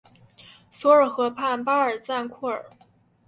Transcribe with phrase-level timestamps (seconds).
[0.71, 2.65] 索尔河畔巴尔赞库尔。